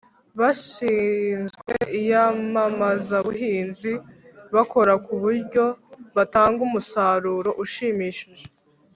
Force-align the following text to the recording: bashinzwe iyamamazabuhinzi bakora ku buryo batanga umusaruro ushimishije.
bashinzwe 0.39 1.73
iyamamazabuhinzi 1.99 3.91
bakora 4.55 4.93
ku 5.05 5.13
buryo 5.21 5.63
batanga 6.15 6.59
umusaruro 6.67 7.49
ushimishije. 7.63 8.43